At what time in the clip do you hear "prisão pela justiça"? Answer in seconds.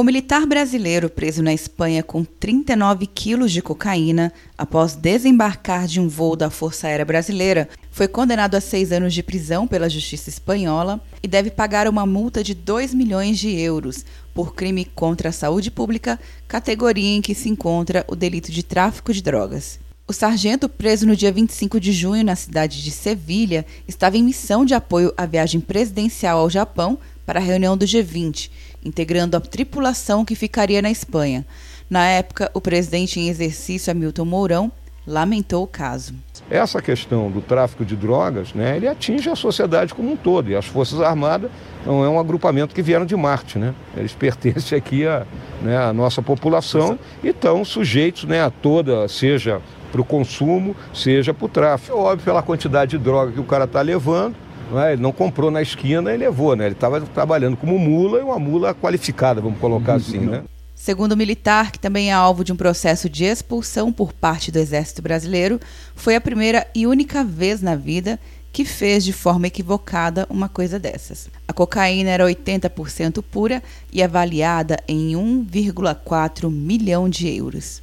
9.22-10.30